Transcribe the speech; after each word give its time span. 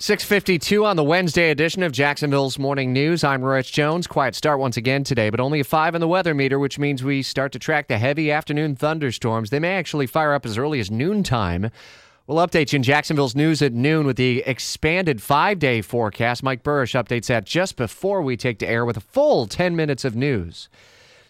652 0.00 0.84
on 0.84 0.94
the 0.94 1.02
Wednesday 1.02 1.50
edition 1.50 1.82
of 1.82 1.90
Jacksonville's 1.90 2.56
Morning 2.56 2.92
News. 2.92 3.24
I'm 3.24 3.44
Rich 3.44 3.72
Jones. 3.72 4.06
Quiet 4.06 4.36
start 4.36 4.60
once 4.60 4.76
again 4.76 5.02
today, 5.02 5.28
but 5.28 5.40
only 5.40 5.58
a 5.58 5.64
5 5.64 5.96
in 5.96 6.00
the 6.00 6.06
weather 6.06 6.34
meter, 6.34 6.56
which 6.56 6.78
means 6.78 7.02
we 7.02 7.20
start 7.20 7.50
to 7.50 7.58
track 7.58 7.88
the 7.88 7.98
heavy 7.98 8.30
afternoon 8.30 8.76
thunderstorms. 8.76 9.50
They 9.50 9.58
may 9.58 9.74
actually 9.74 10.06
fire 10.06 10.34
up 10.34 10.46
as 10.46 10.56
early 10.56 10.78
as 10.78 10.88
noontime. 10.88 11.72
We'll 12.28 12.46
update 12.46 12.72
you 12.72 12.76
in 12.76 12.84
Jacksonville's 12.84 13.34
news 13.34 13.60
at 13.60 13.72
noon 13.72 14.06
with 14.06 14.16
the 14.16 14.44
expanded 14.46 15.20
five 15.20 15.58
day 15.58 15.82
forecast. 15.82 16.44
Mike 16.44 16.62
Buresh 16.62 16.94
updates 16.94 17.26
that 17.26 17.44
just 17.44 17.74
before 17.74 18.22
we 18.22 18.36
take 18.36 18.60
to 18.60 18.68
air 18.68 18.84
with 18.84 18.96
a 18.96 19.00
full 19.00 19.48
10 19.48 19.74
minutes 19.74 20.04
of 20.04 20.14
news. 20.14 20.68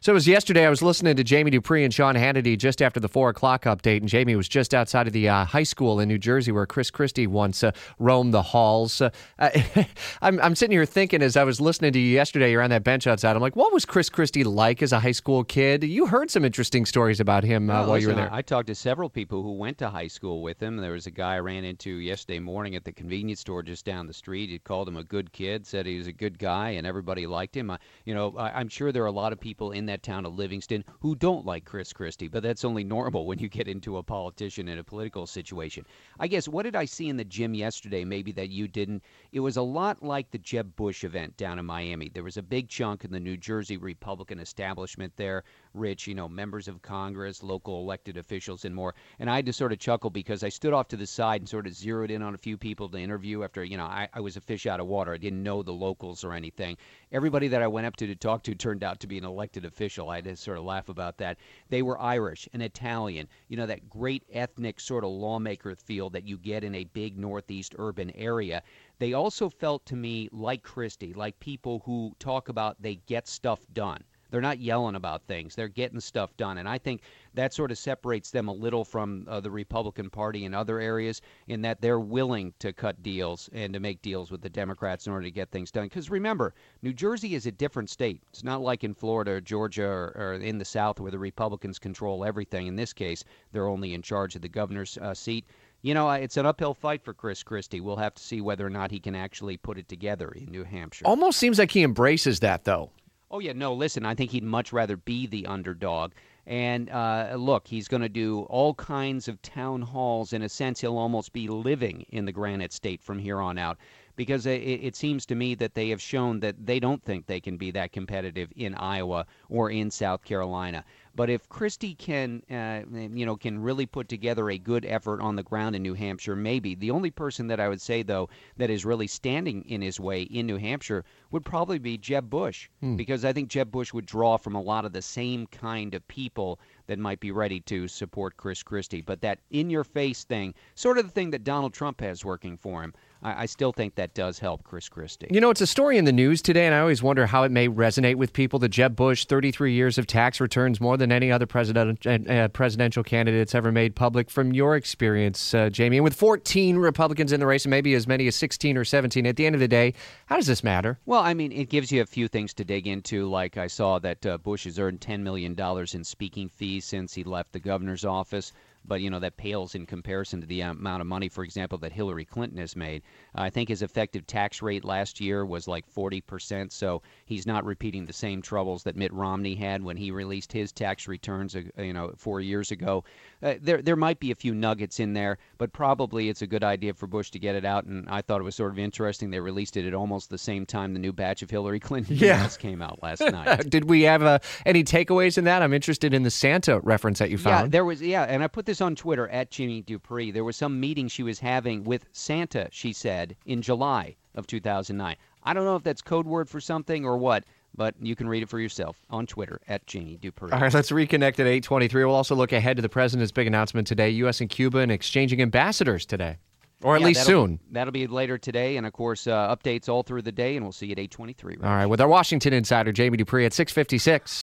So 0.01 0.13
it 0.13 0.15
was 0.15 0.29
yesterday. 0.29 0.65
I 0.65 0.71
was 0.71 0.81
listening 0.81 1.17
to 1.17 1.25
Jamie 1.25 1.51
Dupree 1.51 1.83
and 1.83 1.93
Sean 1.93 2.15
Hannity 2.15 2.57
just 2.57 2.81
after 2.81 3.01
the 3.01 3.09
four 3.09 3.31
o'clock 3.31 3.65
update, 3.65 3.97
and 3.97 4.09
Jamie 4.09 4.37
was 4.37 4.49
just 4.49 4.73
outside 4.73 5.09
of 5.09 5.13
the 5.13 5.29
uh, 5.29 5.45
high 5.45 5.65
school 5.65 5.99
in 5.99 6.09
New 6.09 6.19
Jersey 6.19 6.53
where 6.53 6.67
Chris 6.67 6.89
Christie 6.89 7.27
once 7.27 7.65
uh, 7.65 7.73
roamed 7.99 8.33
the 8.33 8.43
halls. 8.43 9.01
Uh, 9.01 9.11
I'm, 10.23 10.41
I'm 10.41 10.55
sitting 10.55 10.77
here 10.77 10.87
thinking 10.87 11.21
as 11.21 11.37
I 11.37 11.43
was 11.43 11.61
listening 11.61 11.93
to 11.95 11.99
you 11.99 12.13
yesterday, 12.13 12.53
you're 12.53 12.63
on 12.63 12.71
that 12.71 12.85
bench 12.85 13.09
outside. 13.09 13.35
I'm 13.35 13.43
like, 13.43 13.57
what 13.57 13.73
was 13.73 13.85
Chris 13.85 14.09
Christie 14.09 14.45
like 14.45 14.83
as 14.83 14.93
a 14.93 15.01
high 15.01 15.11
school 15.11 15.43
kid? 15.43 15.83
You 15.83 16.07
heard 16.07 16.31
some 16.31 16.45
interesting 16.45 16.87
stories 16.87 17.19
about 17.19 17.43
him 17.43 17.69
uh, 17.69 17.73
well, 17.73 17.83
while 17.83 17.93
listen, 17.95 18.11
you 18.11 18.15
were 18.15 18.21
there. 18.21 18.33
I, 18.33 18.39
I 18.39 18.43
talked 18.43 18.69
to 18.69 18.77
several 18.77 19.11
people 19.11 19.43
who 19.43 19.55
went 19.55 19.79
to 19.79 19.91
high 19.91 20.07
school 20.07 20.43
with 20.43 20.63
him. 20.63 20.77
There 20.77 20.93
was 20.93 21.09
a 21.09 21.11
guy 21.11 21.35
I 21.35 21.41
ran 21.41 21.65
into 21.65 21.97
yesterday 21.97 22.39
morning 22.39 22.77
at 22.77 22.85
the 22.85 22.93
convenience 22.93 23.41
store 23.41 23.65
just 23.65 23.85
down 23.85 24.07
the 24.07 24.15
street. 24.15 24.49
He 24.49 24.61
called 24.61 24.87
him 24.87 24.97
a 24.97 25.03
good 25.03 25.33
kid, 25.33 25.67
said 25.67 25.87
he 25.87 25.99
was 25.99 26.07
a 26.07 26.13
good 26.13 26.39
guy, 26.39 26.71
and 26.71 26.87
everybody 26.87 27.27
liked 27.27 27.57
him. 27.57 27.77
you 28.05 28.15
know, 28.15 28.37
I, 28.39 28.61
I'm 28.61 28.69
sure 28.69 28.93
there 28.93 29.03
are 29.03 29.07
a 29.07 29.11
lot 29.11 29.33
of 29.33 29.41
people 29.41 29.73
in 29.73 29.88
that 29.89 30.03
town 30.03 30.25
of 30.25 30.39
Livingston 30.39 30.85
who 31.01 31.15
don't 31.15 31.45
like 31.45 31.65
Chris 31.65 31.93
Christie, 31.93 32.29
but 32.29 32.43
that's 32.43 32.65
only 32.65 32.85
normal 32.85 33.27
when 33.27 33.39
you 33.39 33.49
get 33.49 33.69
into 33.69 33.97
a 33.97 34.03
politician 34.03 34.69
in 34.69 34.79
a 34.79 34.85
political 34.85 35.27
situation. 35.27 35.85
I 36.21 36.29
guess 36.29 36.49
what 36.49 36.63
did 36.63 36.77
I 36.77 36.85
see 36.85 37.09
in 37.09 37.17
the 37.17 37.25
gym 37.25 37.55
yesterday 37.55 38.05
maybe 38.05 38.33
that 38.33 38.51
you 38.51 38.69
didn't? 38.69 39.03
It 39.33 39.41
was 39.41 39.57
a 39.57 39.63
lot 39.63 40.03
like 40.03 40.31
the 40.31 40.39
Jeb 40.39 40.77
Bush 40.77 41.05
event 41.05 41.37
down 41.37 41.59
in 41.59 41.67
Miami. 41.67 42.09
There 42.09 42.23
was 42.23 42.37
a 42.37 42.43
big 42.43 42.69
chunk 42.69 43.05
in 43.05 43.11
the 43.11 43.21
New 43.21 43.37
Jersey 43.37 43.77
Republican 43.77 44.39
establishment 44.39 45.13
there, 45.17 45.45
rich, 45.75 46.07
you 46.07 46.15
know, 46.15 46.29
members 46.29 46.69
of 46.69 46.83
Congress, 46.83 47.43
local 47.43 47.81
elected 47.81 48.17
officials 48.17 48.65
and 48.65 48.75
more. 48.75 48.95
And 49.19 49.31
I 49.31 49.37
had 49.37 49.47
to 49.47 49.53
sort 49.53 49.73
of 49.73 49.79
chuckle 49.79 50.11
because 50.11 50.43
I 50.43 50.49
stood 50.49 50.73
off 50.73 50.89
to 50.89 50.97
the 50.97 51.07
side 51.07 51.41
and 51.41 51.49
sort 51.49 51.67
of 51.67 51.75
zeroed 51.75 52.11
in 52.11 52.23
on 52.23 52.35
a 52.35 52.39
few 52.39 52.57
people 52.57 52.89
to 52.89 52.99
interview 52.99 53.45
after, 53.45 53.65
you 53.65 53.77
know, 53.77 53.85
I, 53.85 54.09
I 54.13 54.21
was 54.21 54.37
a 54.37 54.41
fish 54.41 54.67
out 54.67 54.81
of 54.81 54.87
water. 54.87 55.13
I 55.13 55.19
didn't 55.19 55.43
know 55.43 55.63
the 55.63 55.73
locals 55.73 56.25
or 56.25 56.33
anything. 56.33 56.77
Everybody 57.13 57.49
that 57.49 57.63
I 57.63 57.67
went 57.67 57.87
up 57.87 57.97
to 57.97 58.07
to 58.07 58.17
talk 58.17 58.43
to 58.45 58.55
turned 58.55 58.85
out 58.85 59.01
to 59.01 59.07
be 59.07 59.19
an 59.19 59.25
elected 59.25 59.65
official. 59.65 60.11
I 60.11 60.17
had 60.17 60.25
to 60.25 60.37
sort 60.37 60.59
of 60.59 60.65
laugh 60.65 60.89
about 60.89 61.19
that. 61.19 61.39
They 61.69 61.83
were 61.83 62.01
Irish 62.01 62.49
and 62.53 62.63
Italian, 62.63 63.29
you 63.49 63.57
know, 63.57 63.67
that 63.67 63.89
great 63.89 64.25
ethnic 64.33 64.81
sort 64.81 65.05
of 65.05 65.11
lawmaker 65.11 65.75
feel 65.77 66.11
that 66.11 66.27
you 66.27 66.39
get 66.39 66.65
in 66.65 66.75
a 66.75 66.85
big 66.85 67.19
Northeast 67.19 67.75
urban 67.79 68.11
area. 68.15 68.63
They 68.99 69.13
also 69.13 69.49
felt 69.49 69.87
to 69.87 69.97
me 69.97 70.29
like 70.33 70.63
Christie, 70.63 71.13
like 71.13 71.39
people 71.41 71.83
who 71.85 72.15
talk 72.19 72.49
about 72.49 72.81
they 72.81 72.97
get 72.97 73.29
stuff 73.29 73.61
done. 73.73 74.03
They're 74.31 74.41
not 74.41 74.59
yelling 74.59 74.95
about 74.95 75.23
things. 75.27 75.55
They're 75.55 75.69
getting 75.69 76.01
stuff 76.01 76.37
done. 76.37 76.59
And 76.59 76.69
I 76.69 76.79
think 76.79 77.03
that 77.35 77.55
sort 77.55 77.71
of 77.71 77.79
separates 77.79 78.31
them 78.31 78.49
a 78.49 78.53
little 78.53 78.85
from 78.85 79.27
uh, 79.29 79.41
the 79.41 79.51
Republican 79.51 80.11
Party 80.11 80.45
in 80.45 80.55
other 80.55 80.81
areas 80.81 81.21
in 81.47 81.63
that 81.63 81.81
they're 81.81 82.01
willing 82.01 82.53
to 82.59 82.73
cut 82.73 83.03
deals 83.03 83.49
and 83.53 83.73
to 83.73 83.81
make 83.81 84.03
deals 84.03 84.31
with 84.31 84.41
the 84.41 84.51
Democrats 84.51 85.07
in 85.07 85.13
order 85.13 85.25
to 85.25 85.31
get 85.31 85.51
things 85.51 85.71
done. 85.71 85.85
Because 85.85 86.11
remember, 86.11 86.55
New 86.83 86.93
Jersey 86.93 87.35
is 87.35 87.47
a 87.47 87.53
different 87.53 87.91
state. 87.91 88.21
It's 88.31 88.45
not 88.45 88.61
like 88.61 88.85
in 88.85 88.95
Florida 88.95 89.33
or 89.33 89.41
Georgia 89.41 89.87
or, 89.87 90.13
or 90.17 90.35
in 90.35 90.59
the 90.59 90.65
South 90.65 91.01
where 91.01 91.11
the 91.11 91.19
Republicans 91.19 91.79
control 91.79 92.25
everything. 92.25 92.67
In 92.67 92.77
this 92.77 92.93
case, 92.93 93.25
they're 93.53 93.69
only 93.69 93.95
in 93.95 94.03
charge 94.03 94.37
of 94.37 94.43
the 94.43 94.49
governor's 94.49 94.99
uh, 94.99 95.15
seat 95.15 95.45
you 95.83 95.95
know, 95.95 96.11
it's 96.11 96.37
an 96.37 96.47
uphill 96.47 96.75
fight 96.75 97.03
for 97.03 97.15
Chris 97.15 97.43
Christie. 97.43 97.81
We'll 97.81 97.97
have 97.97 98.15
to 98.15 98.23
see 98.23 98.41
whether 98.41 98.67
or 98.67 98.71
not 98.71 98.91
he 98.91 98.99
can 98.99 99.15
actually 99.15 99.57
put 99.57 99.79
it 99.79 99.89
together 99.89 100.31
in 100.31 100.47
New 100.47 100.65
Hampshire. 100.65 101.07
Almost 101.07 101.39
seems 101.39 101.59
like 101.59 101.71
he 101.71 101.83
embraces 101.83 102.41
that, 102.41 102.65
though. 102.65 102.91
Oh 103.31 103.41
yeah, 103.41 103.53
no. 103.53 103.75
Listen, 103.75 104.07
I 104.07 104.15
think 104.15 104.31
he'd 104.31 104.45
much 104.45 104.73
rather 104.73 104.97
be 104.97 105.27
the 105.27 105.47
underdog. 105.47 106.13
And 106.47 106.89
uh, 106.89 107.35
look, 107.37 107.69
he's 107.69 107.89
going 107.89 108.01
to 108.01 108.09
do 108.09 108.41
all 108.49 108.73
kinds 108.73 109.29
of 109.29 109.43
town 109.43 109.83
halls. 109.83 110.33
In 110.33 110.43
a 110.43 110.49
sense, 110.49 110.81
he'll 110.81 110.97
almost 110.97 111.35
be 111.35 111.47
living 111.47 112.07
in 112.09 112.25
the 112.25 112.33
Granite 112.33 112.73
State 112.73 113.03
from 113.03 113.19
here 113.19 113.39
on 113.39 113.59
out 113.59 113.77
because 114.17 114.47
it, 114.47 114.63
it, 114.63 114.97
seems 114.97 115.27
to 115.27 115.35
me 115.35 115.55
that 115.55 115.75
they 115.75 115.91
have 115.91 116.01
shown 116.01 116.41
that 116.41 116.67
they 116.67 116.81
don't 116.81 117.03
think 117.05 117.27
they 117.27 117.39
can 117.39 117.57
be 117.57 117.71
that 117.71 117.93
competitive 117.93 118.51
in 118.57 118.75
Iowa 118.75 119.27
or 119.51 119.71
in 119.71 119.91
South 119.91 120.25
Carolina. 120.25 120.85
But 121.19 121.31
if 121.31 121.49
Christie 121.49 121.97
can, 121.97 122.45
uh, 122.49 122.83
you 122.95 123.27
know, 123.27 123.35
can 123.35 123.59
really 123.59 123.87
put 123.87 124.09
together 124.09 124.49
a 124.49 124.57
good 124.57 124.85
effort 124.85 125.21
on 125.21 125.35
the 125.35 125.43
ground 125.43 125.75
in 125.75 125.83
New 125.83 125.95
Hampshire, 125.95 126.37
maybe 126.37 126.77
the 126.77 126.93
only 126.93 127.11
person 127.11 127.49
that 127.49 127.59
I 127.59 127.69
would 127.69 127.81
say 127.81 128.05
though 128.05 128.29
that 128.57 128.71
is 128.71 128.85
really 128.85 129.09
standing 129.09 129.65
in 129.65 129.83
his 129.83 129.99
way 129.99 130.23
in 130.23 130.47
New 130.47 130.59
Hampshire 130.59 131.05
would 131.33 131.45
probably 131.45 131.81
be 131.81 131.99
Jeb 131.99 132.31
Bush, 132.31 132.69
hmm. 132.79 132.95
because 132.95 133.25
I 133.25 133.33
think 133.33 133.49
Jeb 133.49 133.73
Bush 133.73 133.93
would 133.93 134.07
draw 134.07 134.37
from 134.37 134.55
a 134.55 134.63
lot 134.63 134.85
of 134.85 134.93
the 134.93 135.03
same 135.03 135.49
kind 135.49 135.93
of 135.93 136.07
people 136.07 136.61
that 136.89 136.99
might 136.99 137.21
be 137.21 137.31
ready 137.31 137.61
to 137.61 137.87
support 137.87 138.37
Chris 138.37 138.63
Christie. 138.63 139.03
But 139.03 139.21
that 139.21 139.39
in 139.51 139.71
your 139.71 139.85
face 139.85 140.25
thing, 140.25 140.55
sort 140.75 140.99
of 140.99 141.07
the 141.07 141.13
thing 141.13 141.31
that 141.31 141.45
Donald 141.45 141.73
Trump 141.73 142.01
has 142.01 142.25
working 142.25 142.57
for 142.57 142.83
him, 142.83 142.93
I, 143.23 143.43
I, 143.43 143.47
still 143.47 143.73
think 143.73 143.97
that 143.97 144.15
does 144.15 144.39
help 144.39 144.63
Chris 144.63 144.89
Christie. 144.89 145.27
You 145.31 145.41
know, 145.41 145.51
it's 145.51 145.61
a 145.61 145.67
story 145.67 145.99
in 145.99 146.05
the 146.05 146.13
news 146.13 146.41
today, 146.41 146.67
and 146.67 146.75
I 146.75 146.81
always 146.81 147.03
wonder 147.03 147.27
how 147.27 147.43
it 147.43 147.51
may 147.51 147.69
resonate 147.69 148.15
with 148.15 148.33
people. 148.33 148.59
The 148.59 148.69
Jeb 148.69 148.95
Bush, 148.95 149.25
33 149.25 149.73
years 149.73 149.99
of 149.99 150.07
tax 150.07 150.41
returns, 150.41 150.81
more 150.81 150.97
than 150.97 151.11
any 151.11 151.31
other 151.31 151.47
president, 151.47 152.07
uh, 152.07 152.11
uh 152.11 152.49
presidential 152.49 153.03
candidates 153.03 153.55
ever 153.55 153.73
made 153.73 153.95
public. 153.95 154.31
From 154.31 154.53
your 154.53 154.77
experience, 154.77 155.53
uh, 155.53 155.69
Jamie, 155.69 155.99
and 155.99 156.05
with 156.05 156.15
14 156.15 156.77
Republicans 156.77 157.33
in 157.33 157.41
the 157.41 157.47
race, 157.47 157.65
and 157.65 157.71
maybe 157.71 157.95
as 157.95 158.07
many 158.07 158.27
as 158.29 158.37
16 158.37 158.77
or 158.77 158.85
17, 158.85 159.27
at 159.27 159.37
the 159.37 159.47
end 159.47 159.55
of 159.55 159.61
the 159.61 159.69
day, 159.69 159.95
how 160.27 160.37
does 160.37 160.47
this 160.47 160.63
matter? 160.63 160.99
Well, 161.05 161.21
I 161.21 161.35
mean, 161.35 161.53
it 161.53 161.71
gives 161.71 161.91
you 161.91 162.03
a 162.03 162.07
few 162.07 162.29
things 162.29 162.55
to 162.55 162.65
dig 162.65 162.87
into. 162.87 163.29
Like 163.29 163.57
I 163.57 163.67
saw 163.67 163.99
that 163.99 164.25
uh, 164.25 164.39
Bush 164.39 164.65
has 164.65 164.79
earned 164.79 165.01
$10 165.01 165.21
million 165.21 165.57
in 165.93 166.05
speaking 166.05 166.49
fees 166.49 166.78
since 166.81 167.15
he 167.15 167.25
left 167.25 167.53
the 167.53 167.61
governor's 167.61 168.05
office 168.05 168.53
but 168.85 169.01
you 169.01 169.11
know 169.11 169.21
that 169.21 169.37
pales 169.37 169.75
in 169.75 169.87
comparison 169.87 170.41
to 170.41 170.47
the 170.47 170.61
amount 170.63 171.01
of 171.01 171.07
money, 171.07 171.29
for 171.29 171.45
example, 171.45 171.79
that 171.79 171.93
Hillary 171.93 172.25
Clinton 172.25 172.59
has 172.59 172.77
made. 172.77 173.03
I 173.35 173.51
think 173.51 173.69
his 173.69 173.83
effective 173.83 174.27
tax 174.27 174.63
rate 174.63 174.85
last 174.85 175.21
year 175.21 175.45
was 175.45 175.69
like 175.69 175.85
40%, 175.93 176.73
so 176.73 177.03
he's 177.27 177.47
not 177.47 177.65
repeating 177.65 178.07
the 178.07 178.13
same 178.13 178.43
troubles 178.43 178.83
that 178.85 178.97
Mitt 178.97 179.13
Romney 179.13 179.55
had 179.55 179.83
when 179.83 179.97
he 179.97 180.11
released 180.11 180.53
his 180.53 180.73
tax 180.73 181.07
returns, 181.07 181.55
uh, 181.55 181.63
you 181.79 181.93
know, 181.93 182.13
four 182.17 182.41
years 182.41 182.71
ago. 182.71 183.05
Uh, 183.43 183.55
there, 183.61 183.83
there 183.83 183.97
might 183.97 184.21
be 184.21 184.31
a 184.31 184.35
few 184.35 184.55
nuggets 184.55 185.01
in 185.01 185.13
there, 185.13 185.39
but 185.59 185.73
probably 185.73 186.29
it's 186.29 186.43
a 186.43 186.47
good 186.47 186.65
idea 186.65 186.95
for 186.95 187.07
Bush 187.07 187.31
to 187.31 187.39
get 187.39 187.55
it 187.55 187.65
out. 187.65 187.85
And 187.85 188.09
I 188.09 188.23
thought 188.23 188.41
it 188.41 188.45
was 188.45 188.57
sort 188.57 188.73
of 188.73 188.79
interesting. 188.79 189.31
They 189.31 189.41
released 189.41 189.77
it 189.77 189.87
at 189.87 189.95
almost 189.95 190.31
the 190.31 190.39
same 190.39 190.67
time 190.67 190.93
the 190.93 190.99
new 190.99 191.13
batch 191.13 191.43
of 191.43 191.51
Hillary 191.51 191.81
Clinton 191.89 192.17
yeah. 192.17 192.45
emails 192.45 192.59
came 192.59 192.83
out 192.83 193.03
last 193.03 193.21
night. 193.21 193.69
Did 193.69 193.89
we 193.89 194.03
have 194.03 194.23
uh, 194.23 194.39
any 194.67 194.85
takeaways 194.85 195.39
in 195.39 195.45
that? 195.45 195.63
I'm 195.63 195.75
interested 195.75 196.15
in 196.15 196.23
the 196.23 196.31
Santa 196.31 196.81
reference 196.81 197.19
that 197.19 197.31
you 197.31 197.39
found. 197.39 197.67
Yeah, 197.67 197.69
there 197.69 197.85
was. 197.85 198.03
Yeah, 198.03 198.25
and 198.25 198.43
I 198.43 198.49
put 198.49 198.67
this 198.69 198.81
on 198.83 198.95
Twitter 198.95 199.29
at 199.29 199.51
Jamie 199.51 199.81
Dupree. 199.83 200.31
There 200.31 200.45
was 200.45 200.55
some 200.55 200.79
meeting 200.79 201.09
she 201.09 201.23
was 201.23 201.39
having 201.41 201.85
with 201.85 202.05
Santa. 202.13 202.69
She 202.71 202.93
said 202.93 203.35
in 203.47 203.63
July 203.63 204.15
of 204.35 204.47
2009. 204.47 205.17
I 205.43 205.55
don't 205.55 205.65
know 205.65 205.75
if 205.75 205.83
that's 205.83 206.03
code 206.03 206.27
word 206.27 206.51
for 206.51 206.61
something 206.61 207.05
or 207.05 207.17
what, 207.17 207.45
but 207.75 207.95
you 208.01 208.15
can 208.15 208.29
read 208.29 208.43
it 208.43 208.49
for 208.51 208.61
yourself 208.61 209.01
on 209.09 209.27
Twitter 209.27 209.59
at 209.69 209.87
Jamie 209.87 210.19
Dupree. 210.19 210.53
All 210.53 210.61
right, 210.61 210.73
let's 210.73 210.91
reconnect 210.91 211.41
at 211.41 211.47
823. 211.47 212.05
We'll 212.05 212.15
also 212.15 212.35
look 212.35 212.53
ahead 212.53 212.77
to 212.77 212.83
the 212.83 212.91
president's 212.91 213.33
big 213.33 213.47
announcement 213.47 213.87
today. 213.87 214.11
U.S. 214.11 214.43
and 214.43 214.51
Cuba 214.51 214.79
and 214.79 214.93
exchanging 214.93 215.41
ambassadors 215.41 216.05
today. 216.05 216.37
Or 216.83 216.95
at 216.95 217.01
yeah, 217.01 217.07
least 217.07 217.21
that'll, 217.27 217.47
soon. 217.47 217.61
That'll 217.73 217.93
be 217.93 218.07
later 218.07 218.37
today, 218.37 218.77
and 218.77 218.87
of 218.87 218.93
course, 218.93 219.27
uh, 219.27 219.57
updates 219.57 219.89
all 219.89 220.03
through 220.03 220.23
the 220.23 220.31
day, 220.31 220.57
and 220.57 220.65
we'll 220.65 220.73
see 220.73 220.87
you 220.87 220.93
at 220.93 220.99
823. 220.99 221.57
All 221.57 221.63
right, 221.63 221.87
with 221.87 222.01
our 222.01 222.07
Washington 222.07 222.53
insider, 222.53 222.93
Jamie 222.93 223.17
Dupree 223.17 223.47
at 223.47 223.53
656. 223.55 224.43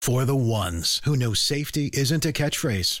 For 0.00 0.24
the 0.24 0.36
ones 0.36 1.00
who 1.04 1.16
know 1.16 1.34
safety 1.34 1.90
isn't 1.92 2.24
a 2.24 2.32
catchphrase, 2.32 3.00